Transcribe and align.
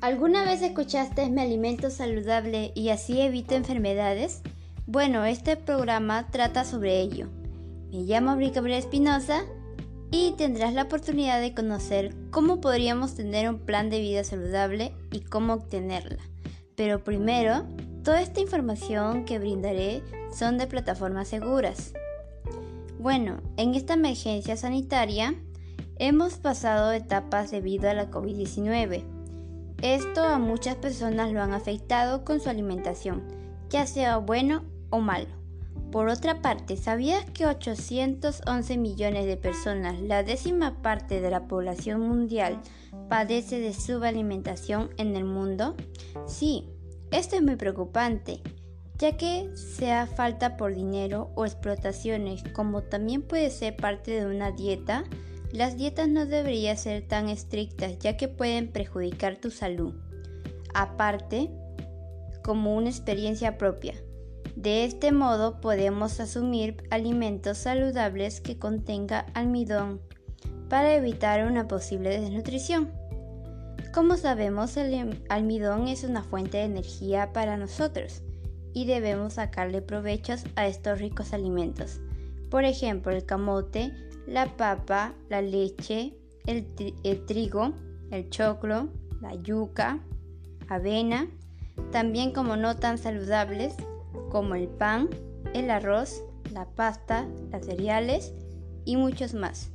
¿Alguna 0.00 0.44
vez 0.44 0.62
escuchaste 0.62 1.28
me 1.30 1.42
alimento 1.42 1.90
saludable 1.90 2.72
y 2.74 2.90
así 2.90 3.20
evito 3.20 3.54
enfermedades? 3.54 4.42
Bueno, 4.86 5.24
este 5.24 5.56
programa 5.56 6.28
trata 6.30 6.64
sobre 6.64 7.00
ello. 7.00 7.26
Me 7.90 8.02
llamo 8.02 8.36
Brica 8.36 8.60
Espinosa 8.76 9.44
y 10.10 10.32
tendrás 10.36 10.72
la 10.72 10.84
oportunidad 10.84 11.40
de 11.40 11.54
conocer 11.54 12.14
cómo 12.30 12.60
podríamos 12.60 13.14
tener 13.14 13.48
un 13.48 13.58
plan 13.58 13.90
de 13.90 14.00
vida 14.00 14.24
saludable 14.24 14.92
y 15.10 15.20
cómo 15.20 15.54
obtenerla. 15.54 16.22
Pero 16.76 17.02
primero, 17.02 17.66
toda 18.04 18.22
esta 18.22 18.40
información 18.40 19.24
que 19.24 19.38
brindaré 19.38 20.02
son 20.32 20.58
de 20.58 20.66
plataformas 20.66 21.28
seguras. 21.28 21.92
Bueno, 23.00 23.40
en 23.56 23.74
esta 23.74 23.94
emergencia 23.94 24.56
sanitaria 24.56 25.34
hemos 25.96 26.34
pasado 26.34 26.92
etapas 26.92 27.50
debido 27.50 27.90
a 27.90 27.94
la 27.94 28.10
COVID-19 28.10 29.17
esto 29.82 30.24
a 30.24 30.38
muchas 30.38 30.76
personas 30.76 31.32
lo 31.32 31.42
han 31.42 31.52
afectado 31.52 32.24
con 32.24 32.40
su 32.40 32.50
alimentación, 32.50 33.22
ya 33.70 33.86
sea 33.86 34.16
bueno 34.18 34.64
o 34.90 34.98
malo. 34.98 35.38
Por 35.92 36.08
otra 36.08 36.42
parte, 36.42 36.76
¿sabías 36.76 37.24
que 37.30 37.46
811 37.46 38.76
millones 38.76 39.24
de 39.24 39.36
personas, 39.38 39.98
la 40.00 40.22
décima 40.22 40.82
parte 40.82 41.20
de 41.20 41.30
la 41.30 41.48
población 41.48 42.00
mundial, 42.02 42.60
padece 43.08 43.58
de 43.58 43.72
subalimentación 43.72 44.90
en 44.98 45.16
el 45.16 45.24
mundo? 45.24 45.76
Sí, 46.26 46.68
esto 47.10 47.36
es 47.36 47.42
muy 47.42 47.56
preocupante, 47.56 48.42
ya 48.98 49.16
que 49.16 49.50
sea 49.54 50.06
falta 50.06 50.58
por 50.58 50.74
dinero 50.74 51.30
o 51.36 51.46
explotaciones, 51.46 52.42
como 52.52 52.82
también 52.82 53.22
puede 53.22 53.48
ser 53.48 53.76
parte 53.76 54.10
de 54.10 54.26
una 54.26 54.50
dieta, 54.50 55.04
las 55.52 55.76
dietas 55.76 56.08
no 56.08 56.26
deberían 56.26 56.76
ser 56.76 57.06
tan 57.06 57.28
estrictas 57.28 57.98
ya 57.98 58.16
que 58.16 58.28
pueden 58.28 58.68
perjudicar 58.68 59.36
tu 59.36 59.50
salud. 59.50 59.94
Aparte, 60.74 61.50
como 62.42 62.76
una 62.76 62.88
experiencia 62.88 63.58
propia. 63.58 63.94
De 64.56 64.84
este 64.84 65.12
modo 65.12 65.60
podemos 65.60 66.18
asumir 66.18 66.82
alimentos 66.90 67.58
saludables 67.58 68.40
que 68.40 68.58
contenga 68.58 69.26
almidón 69.34 70.00
para 70.68 70.94
evitar 70.94 71.46
una 71.46 71.68
posible 71.68 72.20
desnutrición. 72.20 72.90
Como 73.94 74.16
sabemos, 74.16 74.76
el 74.76 75.22
almidón 75.28 75.88
es 75.88 76.04
una 76.04 76.22
fuente 76.22 76.58
de 76.58 76.64
energía 76.64 77.32
para 77.32 77.56
nosotros 77.56 78.22
y 78.74 78.84
debemos 78.84 79.34
sacarle 79.34 79.80
provechos 79.80 80.44
a 80.56 80.66
estos 80.66 80.98
ricos 80.98 81.32
alimentos. 81.32 82.00
Por 82.50 82.64
ejemplo, 82.64 83.12
el 83.12 83.24
camote 83.24 83.92
la 84.28 84.56
papa, 84.56 85.14
la 85.30 85.40
leche, 85.40 86.14
el, 86.46 86.66
trigo, 87.24 87.72
el 88.10 88.28
choclo, 88.28 88.88
la 89.22 89.34
yuca, 89.34 90.00
avena, 90.68 91.28
también 91.92 92.32
como 92.32 92.56
no 92.56 92.76
tan 92.76 92.98
saludables 92.98 93.74
como 94.30 94.54
el 94.54 94.68
pan, 94.68 95.08
el 95.54 95.70
arroz, 95.70 96.22
la 96.52 96.66
pasta, 96.66 97.26
las 97.50 97.64
cereales 97.64 98.34
y 98.84 98.96
muchos 98.96 99.32
más. 99.32 99.70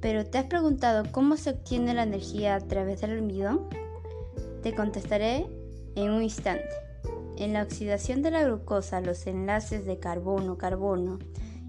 Pero 0.00 0.26
¿te 0.26 0.38
has 0.38 0.46
preguntado 0.46 1.04
cómo 1.12 1.36
se 1.36 1.50
obtiene 1.50 1.94
la 1.94 2.02
energía 2.02 2.56
a 2.56 2.60
través 2.60 3.00
del 3.00 3.12
almidón? 3.12 3.68
Te 4.62 4.74
contestaré 4.74 5.46
en 5.94 6.10
un 6.10 6.22
instante. 6.22 6.68
En 7.36 7.52
la 7.52 7.62
oxidación 7.62 8.22
de 8.22 8.32
la 8.32 8.44
glucosa, 8.44 9.00
los 9.00 9.26
enlaces 9.26 9.86
de 9.86 9.98
carbono-carbono 9.98 11.18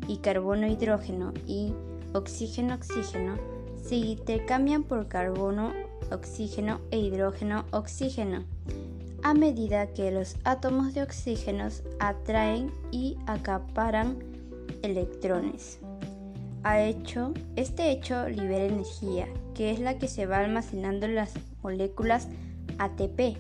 y 0.07 0.17
carbono-hidrógeno 0.17 1.33
y 1.47 1.73
oxígeno-oxígeno 2.13 3.38
se 3.81 3.95
intercambian 3.95 4.83
por 4.83 5.07
carbono, 5.07 5.73
oxígeno 6.11 6.79
e 6.91 6.99
hidrógeno-oxígeno 6.99 8.45
a 9.25 9.33
medida 9.33 9.88
que 9.88 10.11
los 10.11 10.35
átomos 10.43 10.93
de 10.93 11.01
oxígeno 11.01 11.69
atraen 11.99 12.69
y 12.91 13.17
acaparan 13.25 14.19
electrones. 14.83 15.79
Ha 16.61 16.83
hecho, 16.83 17.33
este 17.55 17.89
hecho 17.89 18.29
libera 18.29 18.66
energía, 18.66 19.27
que 19.55 19.72
es 19.72 19.79
la 19.79 19.97
que 19.97 20.07
se 20.07 20.27
va 20.27 20.37
almacenando 20.37 21.07
en 21.07 21.16
las 21.16 21.33
moléculas 21.63 22.27
ATP. 22.77 23.37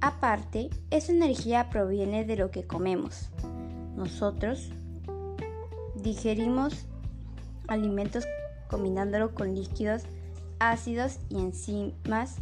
Aparte, 0.00 0.70
esa 0.90 1.12
energía 1.12 1.68
proviene 1.68 2.24
de 2.24 2.36
lo 2.36 2.50
que 2.50 2.66
comemos. 2.66 3.28
Nosotros 3.96 4.70
Digerimos 6.02 6.86
alimentos 7.66 8.24
combinándolo 8.68 9.34
con 9.34 9.54
líquidos 9.54 10.02
ácidos 10.60 11.18
y 11.28 11.38
enzimas 11.38 12.36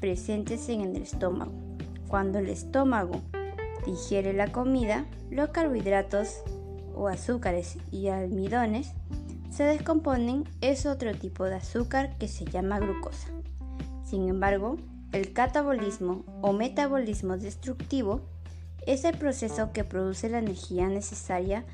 presentes 0.00 0.68
en 0.68 0.82
el 0.82 1.02
estómago. 1.02 1.52
Cuando 2.08 2.38
el 2.38 2.48
estómago 2.48 3.22
digiere 3.84 4.32
la 4.32 4.52
comida, 4.52 5.06
los 5.30 5.50
carbohidratos 5.50 6.42
o 6.94 7.08
azúcares 7.08 7.78
y 7.90 8.08
almidones 8.08 8.92
se 9.50 9.64
descomponen 9.64 10.44
es 10.60 10.86
otro 10.86 11.14
tipo 11.14 11.44
de 11.44 11.56
azúcar 11.56 12.16
que 12.18 12.28
se 12.28 12.44
llama 12.44 12.78
glucosa. 12.78 13.28
Sin 14.04 14.28
embargo, 14.28 14.76
el 15.12 15.32
catabolismo 15.32 16.24
o 16.42 16.52
metabolismo 16.52 17.36
destructivo 17.36 18.20
es 18.86 19.04
el 19.04 19.16
proceso 19.16 19.72
que 19.72 19.82
produce 19.82 20.28
la 20.28 20.38
energía 20.38 20.88
necesaria 20.88 21.64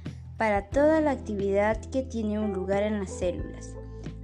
para 0.42 0.62
toda 0.62 1.00
la 1.00 1.12
actividad 1.12 1.80
que 1.92 2.02
tiene 2.02 2.40
un 2.40 2.52
lugar 2.52 2.82
en 2.82 2.98
las 2.98 3.10
células. 3.10 3.76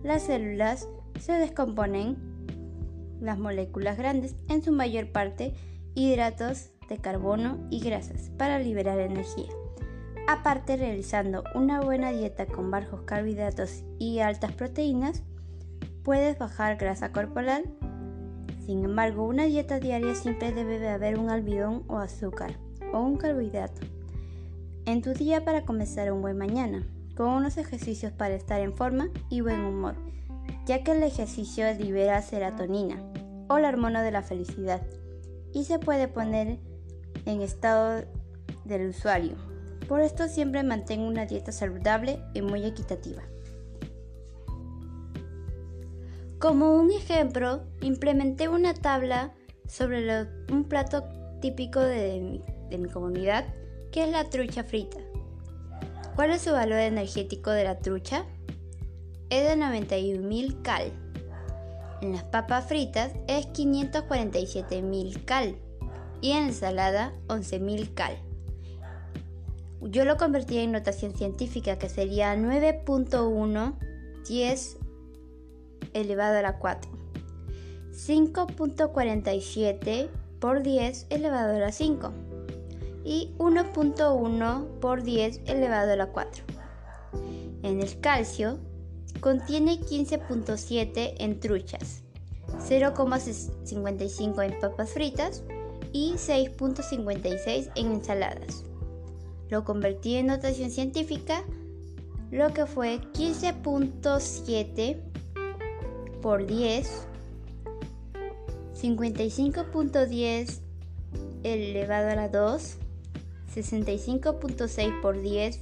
Las 0.03 0.25
células 0.25 0.89
se 1.21 1.35
descomponen 1.35 2.17
las 3.21 3.39
moléculas 3.39 3.97
grandes, 3.97 4.35
en 4.49 4.61
su 4.61 4.73
mayor 4.73 5.13
parte 5.13 5.55
hidratos 5.95 6.73
de 6.89 6.99
carbono 6.99 7.65
y 7.71 7.79
grasas, 7.79 8.33
para 8.37 8.59
liberar 8.59 8.99
energía. 8.99 9.47
Aparte, 10.27 10.77
realizando 10.77 11.45
una 11.55 11.83
buena 11.83 12.11
dieta 12.11 12.47
con 12.47 12.73
bajos 12.73 13.03
carbohidratos 13.03 13.85
y 14.01 14.19
altas 14.19 14.51
proteínas, 14.51 15.23
puedes 16.03 16.37
bajar 16.37 16.79
grasa 16.79 17.13
corporal. 17.13 17.63
Sin 18.67 18.85
embargo, 18.85 19.25
una 19.25 19.45
dieta 19.45 19.79
diaria 19.79 20.17
siempre 20.17 20.51
debe 20.51 20.81
de 20.81 20.89
haber 20.89 21.17
un 21.17 21.31
almidón 21.31 21.85
o 21.87 21.99
azúcar 21.99 22.59
o 22.93 23.03
un 23.03 23.19
carbohidrato 23.19 23.98
en 24.89 25.03
tu 25.03 25.13
día 25.13 25.45
para 25.45 25.67
comenzar 25.67 26.11
un 26.11 26.23
buen 26.23 26.39
mañana, 26.39 26.83
con 27.15 27.29
unos 27.29 27.59
ejercicios 27.59 28.11
para 28.11 28.35
estar 28.35 28.59
en 28.63 28.73
forma 28.73 29.11
y 29.29 29.43
buen 29.43 29.61
humor, 29.61 29.97
ya 30.65 30.83
que 30.83 30.93
el 30.93 31.03
ejercicio 31.03 31.67
libera 31.75 32.23
serotonina 32.23 32.97
o 33.51 33.59
la 33.59 33.69
hormona 33.69 34.03
de 34.03 34.13
la 34.13 34.23
felicidad 34.23 34.81
y 35.53 35.65
se 35.65 35.79
puede 35.79 36.09
poner 36.09 36.59
en 37.27 37.43
estado 37.43 38.03
del 38.65 38.89
usuario. 38.89 39.37
Por 39.89 40.01
esto 40.01 40.27
siempre 40.27 40.63
mantengo 40.63 41.07
una 41.07 41.27
dieta 41.27 41.53
saludable 41.53 42.23
y 42.33 42.41
muy 42.41 42.65
equitativa. 42.65 43.23
Como 46.39 46.75
un 46.77 46.93
ejemplo, 46.93 47.63
implementé 47.83 48.49
una 48.49 48.73
tabla 48.73 49.35
sobre 49.67 50.27
un 50.51 50.65
plato 50.65 51.05
típico 51.43 51.79
de 51.81 52.41
mi 52.71 52.89
comunidad 52.89 53.45
¿Qué 53.93 54.05
es 54.05 54.11
la 54.11 54.25
trucha 54.25 54.65
frita? 54.65 54.99
¿Cuál 56.15 56.33
es 56.33 56.43
su 56.43 56.53
valor 56.53 56.79
energético 56.79 57.51
de 57.51 57.65
la 57.65 57.79
trucha? 57.79 58.27
Es 59.31 59.49
de 59.49 59.57
91.000 59.57 60.61
cal. 60.61 60.93
En 62.03 62.13
las 62.13 62.25
papas 62.25 62.67
fritas 62.67 63.13
es 63.29 63.49
547.000 63.49 65.25
cal 65.25 65.57
y 66.21 66.33
en 66.33 66.49
ensalada 66.49 67.15
11.000 67.29 67.95
cal. 67.95 68.19
Yo 69.81 70.05
lo 70.05 70.19
convertí 70.19 70.59
en 70.59 70.73
notación 70.73 71.15
científica 71.15 71.79
que 71.79 71.89
sería 71.89 72.37
9.1 72.37 73.75
10 74.29 74.77
elevado 75.95 76.37
a 76.39 76.43
la 76.43 76.59
4. 76.59 76.91
5.47 77.93 80.11
por 80.41 80.63
10 80.63 81.07
elevado 81.09 81.57
a 81.57 81.59
la 81.59 81.73
5 81.73 82.28
y 83.09 83.35
1.1 83.39 84.81
por 84.81 85.03
10 85.03 85.41
elevado 85.47 85.93
a 85.93 85.97
la 85.97 86.09
4. 86.09 86.45
En 87.63 87.81
el 87.81 87.99
calcio 88.01 88.59
contiene 89.21 89.81
15.7 89.81 91.15
en 91.17 91.41
truchas, 91.41 92.03
0,55 92.59 94.45
en 94.45 94.61
papas 94.61 94.91
fritas 94.91 95.43
y 95.91 96.13
6.56 96.17 97.71
en 97.77 97.93
ensaladas. 97.93 98.65
Lo 99.49 99.65
convertí 99.65 100.17
en 100.17 100.27
notación 100.27 100.71
científica, 100.71 101.43
lo 102.31 102.53
que 102.53 102.67
fue 102.67 103.01
15.7 103.15 105.01
por 106.21 106.45
10, 106.47 107.07
55.10 108.75 110.61
elevado 111.43 112.11
a 112.11 112.15
la 112.15 112.29
2, 112.29 112.77
65.6 113.63 115.01
por 115.01 115.21
10 115.21 115.61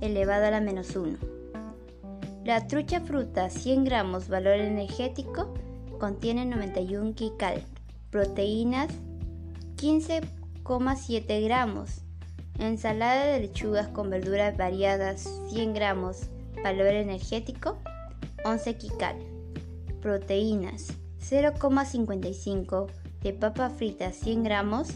elevado 0.00 0.46
a 0.46 0.50
la 0.50 0.60
menos 0.60 0.96
1. 0.96 1.18
La 2.44 2.66
trucha 2.66 3.00
fruta 3.00 3.50
100 3.50 3.84
gramos 3.84 4.28
valor 4.28 4.54
energético 4.54 5.54
contiene 5.98 6.44
91 6.44 7.14
kcal 7.14 7.62
proteínas 8.12 8.88
15,7 9.76 11.44
gramos, 11.44 12.02
ensalada 12.58 13.24
de 13.24 13.40
lechugas 13.40 13.88
con 13.88 14.10
verduras 14.10 14.56
variadas 14.56 15.26
100 15.48 15.72
gramos, 15.72 16.28
valor 16.62 16.88
energético 16.88 17.78
11 18.44 18.76
kcal, 18.76 19.16
proteínas 20.02 20.92
0,55 21.20 22.86
de 23.22 23.32
papa 23.32 23.70
frita 23.70 24.12
100 24.12 24.42
gramos, 24.42 24.88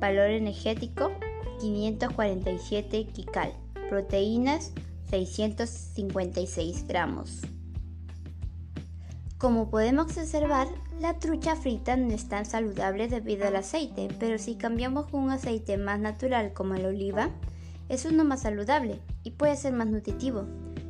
valor 0.00 0.30
energético 0.30 1.12
547 1.60 3.06
kcal, 3.06 3.52
proteínas 3.88 4.72
656 5.10 6.86
gramos. 6.86 7.42
Como 9.38 9.68
podemos 9.68 10.16
observar, 10.16 10.66
la 10.98 11.18
trucha 11.18 11.56
frita 11.56 11.96
no 11.96 12.14
es 12.14 12.26
tan 12.26 12.46
saludable 12.46 13.06
debido 13.06 13.46
al 13.46 13.56
aceite, 13.56 14.08
pero 14.18 14.38
si 14.38 14.54
cambiamos 14.54 15.12
un 15.12 15.30
aceite 15.30 15.76
más 15.76 16.00
natural 16.00 16.54
como 16.54 16.74
el 16.74 16.86
oliva, 16.86 17.30
es 17.88 18.06
uno 18.06 18.24
más 18.24 18.42
saludable 18.42 18.98
y 19.22 19.32
puede 19.32 19.56
ser 19.56 19.74
más 19.74 19.88
nutritivo. 19.88 20.46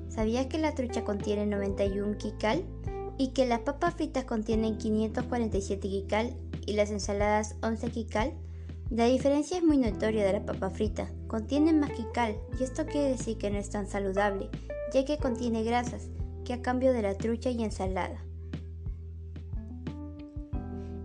¿Sabías 0.09 0.47
que 0.47 0.59
la 0.59 0.75
trucha 0.75 1.05
contiene 1.05 1.44
91 1.47 2.19
kcal 2.19 2.64
y 3.19 3.29
que 3.29 3.47
las 3.47 3.61
papas 3.61 3.94
fritas 3.94 4.25
contienen 4.25 4.79
547 4.79 6.05
kcal 6.06 6.37
y 6.64 6.75
las 6.75 6.91
ensaladas 6.91 7.56
11 7.62 7.91
kcal? 7.91 8.32
La 8.91 9.06
diferencia 9.06 9.59
es 9.59 9.65
muy 9.65 9.79
notoria 9.79 10.25
de 10.25 10.33
la 10.33 10.47
papa 10.47 10.71
frita. 10.71 11.11
Contiene 11.27 11.73
más 11.73 11.91
y 11.99 12.62
esto 12.62 12.87
quiere 12.87 13.09
decir 13.09 13.37
que 13.37 13.50
no 13.50 13.59
es 13.59 13.69
tan 13.69 13.88
saludable, 13.88 14.49
ya 14.93 15.05
que 15.05 15.19
contiene 15.19 15.65
grasas, 15.65 16.09
que 16.44 16.53
a 16.53 16.62
cambio 16.62 16.93
de 16.93 17.03
la 17.03 17.17
trucha 17.17 17.50
y 17.50 17.65
ensalada. 17.65 18.25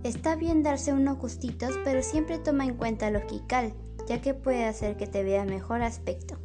Está 0.03 0.35
bien 0.35 0.61
darse 0.61 0.93
unos 0.93 1.17
gustitos, 1.17 1.79
pero 1.83 2.03
siempre 2.03 2.37
toma 2.37 2.65
en 2.65 2.75
cuenta 2.75 3.09
los 3.09 3.23
Kikal, 3.23 3.73
ya 4.07 4.21
que 4.21 4.35
puede 4.35 4.65
hacer 4.65 4.95
que 4.95 5.07
te 5.07 5.23
veas 5.23 5.47
mejor 5.47 5.81
aspecto. 5.81 6.37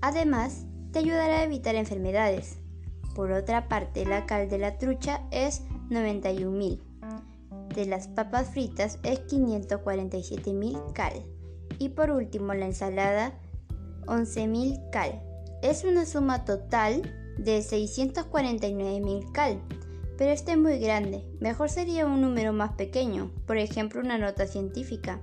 Además, 0.00 0.66
te 0.92 1.00
ayudará 1.00 1.38
a 1.38 1.44
evitar 1.44 1.74
enfermedades. 1.74 2.58
Por 3.16 3.32
otra 3.32 3.68
parte, 3.68 4.06
la 4.06 4.24
cal 4.24 4.48
de 4.48 4.58
la 4.58 4.78
trucha 4.78 5.22
es 5.32 5.62
91.000. 5.88 6.89
De 7.80 7.86
las 7.86 8.08
papas 8.08 8.50
fritas 8.50 8.98
es 9.04 9.20
547.000 9.28 10.92
cal. 10.92 11.14
Y 11.78 11.88
por 11.88 12.10
último, 12.10 12.52
la 12.52 12.66
ensalada 12.66 13.32
11.000 14.04 14.90
cal. 14.90 15.22
Es 15.62 15.84
una 15.84 16.04
suma 16.04 16.44
total 16.44 17.00
de 17.38 17.60
649.000 17.60 19.32
cal 19.32 19.62
pero 20.18 20.32
este 20.32 20.52
es 20.52 20.58
muy 20.58 20.78
grande. 20.78 21.24
Mejor 21.40 21.70
sería 21.70 22.04
un 22.04 22.20
número 22.20 22.52
más 22.52 22.72
pequeño, 22.72 23.30
por 23.46 23.56
ejemplo 23.56 24.02
una 24.02 24.18
nota 24.18 24.46
científica. 24.46 25.18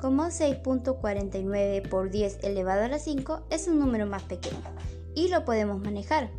Como 0.00 0.24
6.49 0.24 1.88
por 1.88 2.10
10 2.10 2.42
elevado 2.42 2.82
a 2.82 2.88
la 2.88 2.98
5 2.98 3.46
es 3.50 3.68
un 3.68 3.78
número 3.78 4.06
más 4.06 4.24
pequeño 4.24 4.58
y 5.14 5.28
lo 5.28 5.44
podemos 5.44 5.80
manejar. 5.80 6.32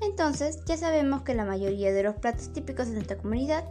Entonces 0.00 0.60
ya 0.66 0.76
sabemos 0.76 1.22
que 1.22 1.34
la 1.34 1.44
mayoría 1.44 1.92
de 1.92 2.04
los 2.04 2.14
platos 2.14 2.52
típicos 2.52 2.86
de 2.86 2.94
nuestra 2.94 3.16
comunidad 3.16 3.64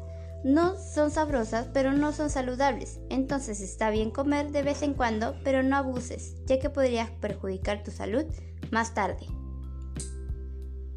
no 0.43 0.77
son 0.77 1.11
sabrosas, 1.11 1.67
pero 1.73 1.93
no 1.93 2.13
son 2.13 2.29
saludables. 2.29 2.99
Entonces 3.09 3.61
está 3.61 3.89
bien 3.89 4.11
comer 4.11 4.51
de 4.51 4.63
vez 4.63 4.81
en 4.81 4.93
cuando, 4.93 5.35
pero 5.43 5.63
no 5.63 5.75
abuses, 5.75 6.35
ya 6.45 6.59
que 6.59 6.69
podrías 6.69 7.09
perjudicar 7.09 7.83
tu 7.83 7.91
salud 7.91 8.25
más 8.71 8.93
tarde. 8.93 9.25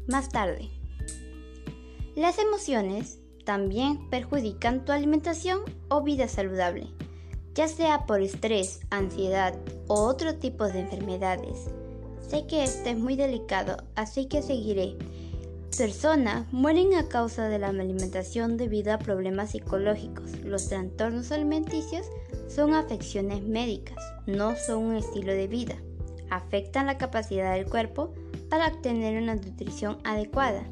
Más 0.07 0.29
tarde. 0.29 0.69
Las 2.15 2.37
emociones 2.37 3.19
también 3.45 4.09
perjudican 4.09 4.85
tu 4.85 4.91
alimentación 4.91 5.61
o 5.89 6.03
vida 6.03 6.27
saludable, 6.27 6.87
ya 7.55 7.67
sea 7.67 8.05
por 8.05 8.21
estrés, 8.21 8.81
ansiedad 8.89 9.55
o 9.87 9.95
otro 9.95 10.35
tipo 10.35 10.67
de 10.67 10.81
enfermedades. 10.81 11.69
Sé 12.21 12.47
que 12.47 12.63
este 12.63 12.91
es 12.91 12.97
muy 12.97 13.15
delicado, 13.15 13.77
así 13.95 14.27
que 14.27 14.41
seguiré. 14.41 14.95
Personas 15.77 16.51
mueren 16.51 16.93
a 16.95 17.07
causa 17.07 17.47
de 17.47 17.59
la 17.59 17.69
alimentación 17.69 18.57
debido 18.57 18.93
a 18.93 18.99
problemas 18.99 19.51
psicológicos. 19.51 20.39
Los 20.43 20.69
trastornos 20.69 21.31
alimenticios 21.31 22.05
son 22.47 22.73
afecciones 22.73 23.41
médicas, 23.41 23.97
no 24.27 24.55
son 24.55 24.83
un 24.83 24.95
estilo 24.95 25.33
de 25.33 25.47
vida. 25.47 25.75
Afectan 26.29 26.85
la 26.85 26.97
capacidad 26.97 27.53
del 27.53 27.65
cuerpo 27.65 28.13
para 28.49 28.67
obtener 28.67 29.21
una 29.21 29.35
nutrición 29.35 29.97
adecuada 30.03 30.63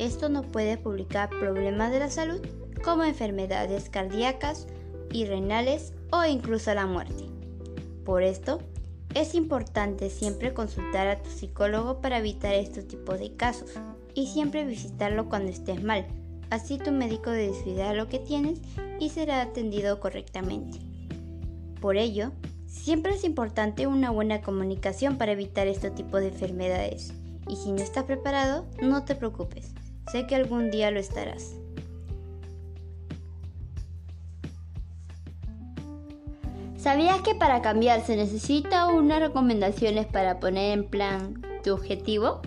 esto 0.00 0.30
nos 0.30 0.46
puede 0.46 0.78
publicar 0.78 1.28
problemas 1.28 1.92
de 1.92 1.98
la 1.98 2.08
salud 2.08 2.40
como 2.82 3.04
enfermedades 3.04 3.90
cardíacas 3.90 4.66
y 5.12 5.26
renales 5.26 5.92
o 6.10 6.24
incluso 6.24 6.72
la 6.72 6.86
muerte. 6.86 7.24
Por 8.04 8.22
esto, 8.22 8.60
es 9.14 9.34
importante 9.34 10.08
siempre 10.08 10.54
consultar 10.54 11.08
a 11.08 11.22
tu 11.22 11.28
psicólogo 11.28 12.00
para 12.00 12.16
evitar 12.16 12.54
estos 12.54 12.88
tipos 12.88 13.18
de 13.18 13.36
casos 13.36 13.72
y 14.14 14.26
siempre 14.26 14.64
visitarlo 14.64 15.28
cuando 15.28 15.50
estés 15.50 15.82
mal. 15.82 16.06
Así 16.50 16.78
tu 16.78 16.90
médico 16.90 17.30
decidirá 17.30 17.94
lo 17.94 18.08
que 18.08 18.18
tienes 18.18 18.60
y 18.98 19.10
será 19.10 19.40
atendido 19.40 20.00
correctamente. 20.00 20.78
Por 21.80 21.96
ello, 21.96 22.32
siempre 22.66 23.14
es 23.14 23.24
importante 23.24 23.86
una 23.86 24.10
buena 24.10 24.42
comunicación 24.42 25.16
para 25.16 25.32
evitar 25.32 25.66
este 25.66 25.90
tipo 25.90 26.18
de 26.18 26.28
enfermedades. 26.28 27.12
Y 27.48 27.56
si 27.56 27.72
no 27.72 27.78
estás 27.78 28.04
preparado, 28.04 28.66
no 28.82 29.04
te 29.04 29.14
preocupes. 29.14 29.72
Sé 30.10 30.26
que 30.26 30.34
algún 30.34 30.70
día 30.70 30.90
lo 30.90 31.00
estarás. 31.00 31.54
¿Sabías 36.76 37.20
que 37.20 37.34
para 37.34 37.60
cambiar 37.60 38.04
se 38.04 38.16
necesita 38.16 38.86
unas 38.86 39.20
recomendaciones 39.20 40.06
para 40.06 40.40
poner 40.40 40.78
en 40.78 40.88
plan 40.88 41.42
tu 41.62 41.74
objetivo? 41.74 42.40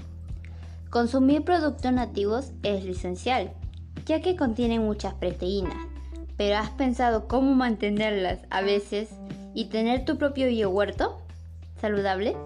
Consumir 0.94 1.44
productos 1.44 1.92
nativos 1.92 2.52
es 2.62 2.86
esencial, 2.86 3.52
ya 4.06 4.22
que 4.22 4.36
contienen 4.36 4.84
muchas 4.84 5.16
proteínas, 5.16 5.88
pero 6.38 6.58
¿has 6.58 6.70
pensado 6.70 7.28
cómo 7.28 7.56
mantenerlas 7.56 8.42
a 8.52 8.62
veces 8.62 9.10
y 9.56 9.70
tener 9.70 10.06
tu 10.06 10.20
propio 10.20 10.50
biohuerto 10.50 11.18
saludable? 11.82 12.38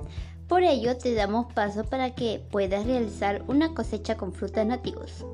Por 0.47 0.63
ello 0.63 0.95
te 0.95 1.13
damos 1.13 1.51
paso 1.51 1.83
para 1.83 2.15
que 2.15 2.41
puedas 2.49 2.85
realizar 2.85 3.43
una 3.49 3.73
cosecha 3.73 4.15
con 4.15 4.31
frutas 4.31 4.65
nativos. 4.65 5.25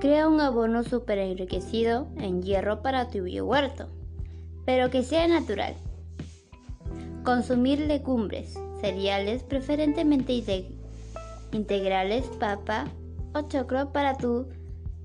Crea 0.00 0.28
un 0.28 0.40
abono 0.40 0.84
super 0.84 1.18
enriquecido 1.18 2.06
en 2.16 2.44
hierro 2.44 2.80
para 2.82 3.08
tu 3.08 3.24
biohuerto, 3.24 3.88
pero 4.64 4.88
que 4.90 5.02
sea 5.02 5.26
natural. 5.26 5.74
Consumir 7.24 7.80
legumbres, 7.80 8.56
cereales 8.80 9.42
preferentemente 9.42 10.32
integrales, 11.52 12.26
papa 12.40 12.86
o 13.34 13.42
choclo 13.42 13.92
para 13.92 14.16
tu, 14.16 14.48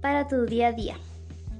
para 0.01 0.27
tu 0.27 0.45
día 0.45 0.67
a 0.67 0.71
día. 0.73 0.97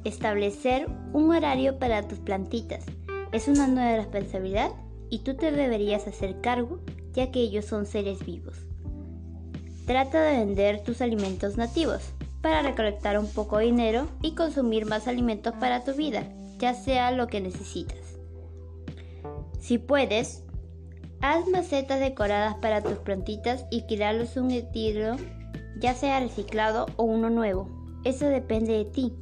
Establecer 0.04 0.88
un 1.14 1.32
horario 1.32 1.80
para 1.80 2.08
tus 2.08 2.20
plantitas 2.20 2.86
es 3.32 3.48
una 3.48 3.68
nueva 3.68 3.98
responsabilidad 3.98 4.72
y 5.10 5.20
tú 5.20 5.36
te 5.36 5.52
deberías 5.52 6.08
hacer 6.08 6.40
cargo 6.42 6.80
ya 7.14 7.32
que 7.32 7.40
ellos 7.40 7.66
son 7.66 7.86
seres 7.86 8.26
vivos. 8.26 8.56
Trata 9.86 10.22
de 10.22 10.38
vender 10.38 10.84
tus 10.84 11.02
alimentos 11.02 11.58
nativos 11.58 12.02
para 12.42 12.62
recolectar 12.62 13.18
un 13.18 13.28
poco 13.28 13.58
de 13.58 13.66
dinero 13.66 14.08
y 14.22 14.36
consumir 14.36 14.86
más 14.86 15.08
alimentos 15.08 15.54
para 15.60 15.84
tu 15.84 15.94
vida, 15.94 16.24
ya 16.60 16.74
sea 16.74 17.12
lo 17.12 17.28
que 17.28 17.42
necesitas. 17.42 18.18
Si 19.60 19.78
puedes, 19.78 20.44
haz 21.22 21.48
macetas 21.48 22.00
decoradas 22.00 22.56
para 22.56 22.82
tus 22.82 22.98
plantitas 23.00 23.66
y 23.70 23.84
crearlos 23.84 24.38
un 24.38 24.52
estilo, 24.52 25.16
ya 25.80 25.94
sea 25.94 26.20
reciclado 26.20 26.88
o 26.96 27.04
uno 27.04 27.30
nuevo. 27.30 27.70
Eso 28.04 28.28
depende 28.28 28.74
de 28.74 28.86
ti 28.86 29.14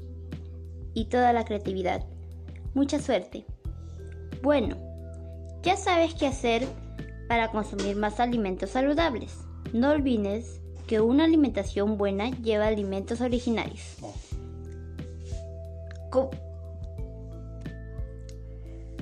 y 0.94 1.06
toda 1.06 1.34
la 1.34 1.46
creatividad. 1.46 2.06
Mucha 2.74 3.00
suerte. 3.00 3.46
Bueno, 4.42 4.78
ya 5.64 5.78
sabes 5.78 6.14
qué 6.14 6.28
hacer 6.28 6.68
para 7.28 7.52
consumir 7.52 7.96
más 7.96 8.20
alimentos 8.20 8.72
saludables. 8.72 9.38
No 9.74 9.92
olvides 9.92 10.62
que 10.88 11.02
una 11.02 11.24
alimentación 11.24 11.98
buena 11.98 12.30
lleva 12.30 12.68
alimentos 12.68 13.22
originarios. 13.22 13.98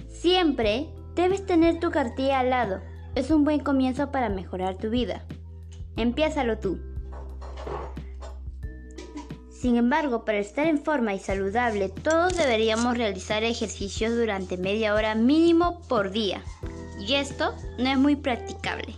Siempre 0.07 0.88
debes 1.15 1.46
tener 1.46 1.79
tu 1.79 1.91
cartilla 1.91 2.39
al 2.39 2.50
lado. 2.50 2.82
Es 3.15 3.32
un 3.32 3.43
buen 3.43 3.60
comienzo 3.60 4.12
para 4.12 4.29
mejorar 4.29 4.77
tu 4.77 4.89
vida. 4.89 5.24
Empiézalo 5.96 6.58
tú. 6.58 6.79
Sin 9.51 9.77
embargo, 9.77 10.25
para 10.25 10.39
estar 10.39 10.67
en 10.67 10.84
forma 10.84 11.13
y 11.13 11.20
saludable, 11.20 11.88
todos 11.88 12.36
deberíamos 12.36 12.98
realizar 12.98 13.43
ejercicios 13.43 14.13
durante 14.15 14.58
media 14.58 14.93
hora 14.93 15.15
mínimo 15.15 15.82
por 15.88 16.12
día 16.12 16.43
y 17.00 17.13
esto 17.15 17.53
no 17.77 17.89
es 17.89 17.98
muy 17.98 18.15
practicable. 18.15 18.93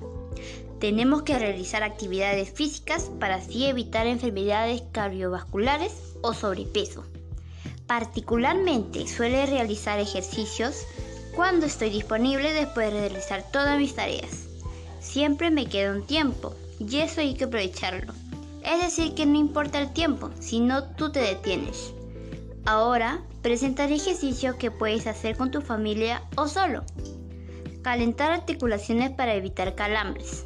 Tenemos 0.80 1.24
que 1.24 1.40
realizar 1.40 1.84
actividades 1.84 2.52
físicas 2.52 3.12
para 3.20 3.36
así 3.36 3.66
evitar 3.66 4.08
enfermedades 4.08 4.84
cardiovasculares 4.92 5.94
o 6.22 6.34
sobrepeso. 6.34 7.06
Particularmente 7.88 9.08
suele 9.08 9.46
realizar 9.46 10.00
ejercicios 10.00 10.86
cuando 11.36 11.66
estoy 11.66 11.90
disponible 11.90 12.54
después 12.54 12.94
de 12.94 13.02
realizar 13.02 13.44
todas 13.52 13.78
mis 13.78 13.94
tareas. 13.94 14.48
Siempre 15.02 15.52
me 15.52 15.68
queda 15.68 15.92
un 15.92 16.06
tiempo 16.06 16.56
y 16.80 16.98
eso 17.00 17.22
hay 17.22 17.36
que 17.36 17.44
aprovecharlo. 17.44 18.14
Es 18.64 18.82
decir, 18.82 19.14
que 19.14 19.26
no 19.26 19.38
importa 19.38 19.80
el 19.80 19.92
tiempo, 19.94 20.32
sino 20.40 20.86
tú 20.96 21.12
te 21.12 21.20
detienes. 21.20 21.94
Ahora 22.66 23.22
presentaré 23.42 23.96
ejercicios 23.96 24.56
que 24.56 24.72
puedes 24.72 25.06
hacer 25.06 25.38
con 25.38 25.52
tu 25.52 25.62
familia 25.62 26.24
o 26.36 26.48
solo. 26.48 26.84
Calentar 27.84 28.32
articulaciones 28.32 29.12
para 29.12 29.36
evitar 29.36 29.76
calambres. 29.76 30.46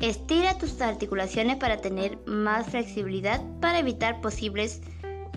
Estira 0.00 0.58
tus 0.58 0.80
articulaciones 0.80 1.56
para 1.56 1.78
tener 1.78 2.18
más 2.26 2.66
flexibilidad 2.66 3.40
para 3.60 3.78
evitar 3.78 4.20
posibles 4.20 4.82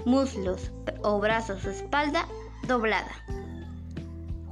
muslos 0.05 0.71
o 1.01 1.19
brazos 1.19 1.63
o 1.65 1.69
espalda 1.69 2.27
doblada. 2.67 3.11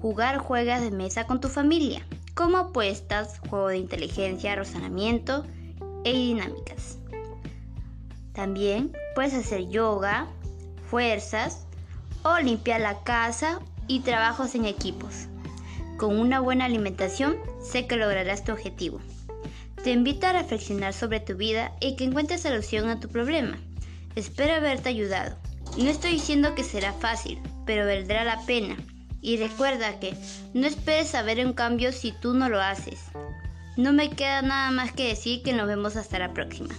Jugar 0.02 0.40
juegas 0.40 0.82
de 0.82 0.92
mesa 0.92 1.28
con 1.28 1.40
tu 1.40 1.48
familia, 1.48 2.06
como 2.34 2.58
apuestas, 2.58 3.40
juego 3.50 3.68
de 3.68 3.78
inteligencia, 3.78 4.56
razonamiento 4.56 5.46
e 6.04 6.12
dinámicas. 6.12 6.98
También 8.34 8.92
puedes 9.14 9.34
hacer 9.34 9.70
yoga, 9.70 10.28
fuerzas 10.90 11.68
o 12.24 12.40
limpiar 12.40 12.82
la 12.82 13.04
casa 13.04 13.60
y 13.88 14.00
trabajos 14.00 14.56
en 14.56 14.66
equipos. 14.66 15.28
Con 15.98 16.20
una 16.20 16.40
buena 16.40 16.66
alimentación 16.66 17.38
sé 17.62 17.86
que 17.86 17.98
lograrás 17.98 18.44
tu 18.44 18.52
objetivo. 18.52 19.00
Te 19.84 19.92
invito 19.92 20.28
a 20.28 20.34
reflexionar 20.34 20.94
sobre 20.94 21.20
tu 21.20 21.36
vida 21.36 21.74
y 21.80 21.96
que 21.96 22.06
encuentres 22.06 22.42
solución 22.42 22.90
a 22.90 23.00
tu 23.00 23.08
problema. 23.08 23.58
Espero 24.16 24.54
haberte 24.54 24.90
ayudado. 24.90 25.38
No 25.78 25.90
estoy 25.90 26.14
diciendo 26.14 26.56
que 26.56 26.64
será 26.64 26.94
fácil, 26.94 27.40
pero 27.66 27.86
valdrá 27.86 28.24
la 28.24 28.44
pena. 28.46 28.78
Y 29.22 29.38
recuerda 29.38 30.00
que 30.00 30.16
no 30.54 30.68
esperes 30.68 31.10
saber 31.10 31.46
un 31.46 31.54
cambio 31.54 31.92
si 31.92 32.12
tú 32.12 32.34
no 32.34 32.50
lo 32.50 32.60
haces. 32.60 33.00
No 33.78 33.94
me 33.94 34.10
queda 34.10 34.42
nada 34.42 34.72
más 34.72 34.92
que 34.92 35.08
decir 35.08 35.44
que 35.44 35.54
nos 35.54 35.68
vemos 35.68 35.96
hasta 35.96 36.20
la 36.20 36.34
próxima. 36.34 36.74